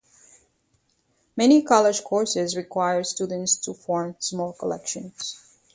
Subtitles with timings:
[1.37, 5.39] Many college courses require students to form small collections.